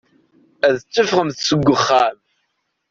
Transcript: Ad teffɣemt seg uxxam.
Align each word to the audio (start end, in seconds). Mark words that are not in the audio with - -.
Ad 0.67 0.75
teffɣemt 0.93 1.39
seg 1.47 1.65
uxxam. 1.75 2.17